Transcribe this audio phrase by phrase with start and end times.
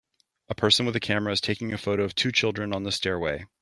[0.49, 3.45] A person with a camera is taking a photo of two children on the stairway.